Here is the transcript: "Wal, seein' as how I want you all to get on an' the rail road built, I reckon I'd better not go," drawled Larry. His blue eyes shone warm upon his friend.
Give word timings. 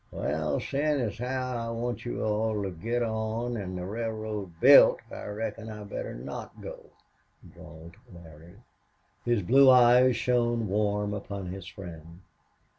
"Wal, 0.09 0.59
seein' 0.59 0.99
as 0.99 1.19
how 1.19 1.67
I 1.67 1.69
want 1.69 2.05
you 2.05 2.23
all 2.25 2.63
to 2.63 2.71
get 2.71 3.03
on 3.03 3.55
an' 3.55 3.75
the 3.75 3.85
rail 3.85 4.09
road 4.09 4.53
built, 4.59 4.99
I 5.11 5.25
reckon 5.25 5.69
I'd 5.69 5.91
better 5.91 6.15
not 6.15 6.59
go," 6.59 6.89
drawled 7.53 7.97
Larry. 8.11 8.55
His 9.25 9.43
blue 9.43 9.69
eyes 9.69 10.15
shone 10.17 10.67
warm 10.67 11.13
upon 11.13 11.49
his 11.51 11.67
friend. 11.67 12.21